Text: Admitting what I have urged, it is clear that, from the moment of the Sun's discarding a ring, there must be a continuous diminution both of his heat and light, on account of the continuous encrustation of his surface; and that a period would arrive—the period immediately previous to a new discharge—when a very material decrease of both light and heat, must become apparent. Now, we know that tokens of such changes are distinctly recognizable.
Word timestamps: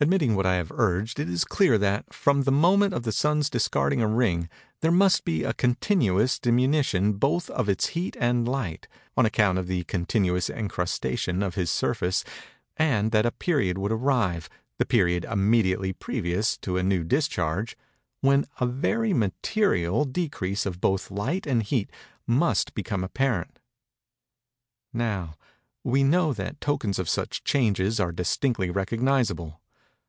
Admitting 0.00 0.34
what 0.34 0.46
I 0.46 0.54
have 0.54 0.72
urged, 0.74 1.20
it 1.20 1.28
is 1.28 1.44
clear 1.44 1.78
that, 1.78 2.12
from 2.12 2.42
the 2.42 2.50
moment 2.50 2.92
of 2.92 3.04
the 3.04 3.12
Sun's 3.12 3.48
discarding 3.48 4.00
a 4.02 4.08
ring, 4.08 4.48
there 4.80 4.90
must 4.90 5.24
be 5.24 5.44
a 5.44 5.52
continuous 5.54 6.40
diminution 6.40 7.12
both 7.12 7.48
of 7.50 7.68
his 7.68 7.86
heat 7.90 8.16
and 8.18 8.48
light, 8.48 8.88
on 9.16 9.26
account 9.26 9.58
of 9.58 9.68
the 9.68 9.84
continuous 9.84 10.48
encrustation 10.50 11.40
of 11.40 11.54
his 11.54 11.70
surface; 11.70 12.24
and 12.76 13.12
that 13.12 13.24
a 13.26 13.30
period 13.30 13.78
would 13.78 13.92
arrive—the 13.92 14.86
period 14.86 15.24
immediately 15.26 15.92
previous 15.92 16.56
to 16.56 16.76
a 16.78 16.82
new 16.82 17.04
discharge—when 17.04 18.44
a 18.58 18.66
very 18.66 19.12
material 19.12 20.04
decrease 20.04 20.66
of 20.66 20.80
both 20.80 21.12
light 21.12 21.46
and 21.46 21.64
heat, 21.64 21.90
must 22.26 22.74
become 22.74 23.04
apparent. 23.04 23.60
Now, 24.92 25.34
we 25.84 26.02
know 26.02 26.32
that 26.32 26.60
tokens 26.60 26.98
of 26.98 27.08
such 27.08 27.44
changes 27.44 28.00
are 28.00 28.10
distinctly 28.10 28.68
recognizable. 28.68 29.60